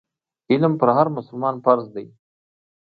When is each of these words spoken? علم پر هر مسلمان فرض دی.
علم 0.51 0.73
پر 0.79 0.89
هر 0.97 1.07
مسلمان 1.17 1.55
فرض 1.65 1.85
دی. 1.95 2.05